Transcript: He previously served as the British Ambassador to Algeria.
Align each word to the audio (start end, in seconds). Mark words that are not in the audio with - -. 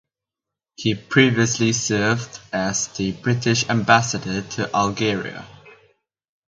He 0.77 0.95
previously 0.95 1.73
served 1.73 2.39
as 2.51 2.87
the 2.97 3.11
British 3.11 3.69
Ambassador 3.69 4.41
to 4.53 4.75
Algeria. 4.75 5.45